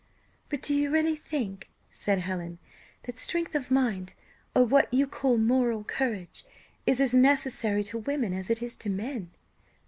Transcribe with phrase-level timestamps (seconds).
[0.49, 2.57] "But do you really think," said Helen,
[3.03, 4.15] "that strength of mind,
[4.55, 6.43] or what you call moral courage,
[6.87, 9.29] is as necessary to women as it is to men?"